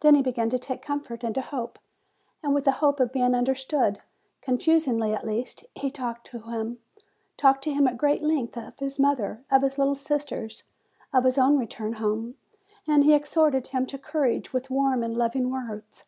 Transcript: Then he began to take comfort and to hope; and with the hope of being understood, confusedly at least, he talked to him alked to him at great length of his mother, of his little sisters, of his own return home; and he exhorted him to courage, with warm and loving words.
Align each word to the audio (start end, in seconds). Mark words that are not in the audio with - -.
Then 0.00 0.14
he 0.14 0.20
began 0.20 0.50
to 0.50 0.58
take 0.58 0.82
comfort 0.82 1.24
and 1.24 1.34
to 1.34 1.40
hope; 1.40 1.78
and 2.42 2.52
with 2.54 2.66
the 2.66 2.72
hope 2.84 3.00
of 3.00 3.10
being 3.10 3.34
understood, 3.34 4.00
confusedly 4.42 5.14
at 5.14 5.26
least, 5.26 5.64
he 5.74 5.90
talked 5.90 6.26
to 6.26 6.40
him 6.40 6.80
alked 7.38 7.62
to 7.62 7.72
him 7.72 7.88
at 7.88 7.96
great 7.96 8.22
length 8.22 8.58
of 8.58 8.78
his 8.80 8.98
mother, 8.98 9.42
of 9.50 9.62
his 9.62 9.78
little 9.78 9.96
sisters, 9.96 10.64
of 11.10 11.24
his 11.24 11.38
own 11.38 11.56
return 11.56 11.94
home; 11.94 12.34
and 12.86 13.02
he 13.04 13.14
exhorted 13.14 13.68
him 13.68 13.86
to 13.86 13.96
courage, 13.96 14.52
with 14.52 14.68
warm 14.68 15.02
and 15.02 15.16
loving 15.16 15.48
words. 15.50 16.04